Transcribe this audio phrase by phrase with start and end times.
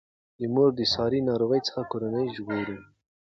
[0.53, 2.77] مور د ساري ناروغیو څخه کورنۍ ژغوري.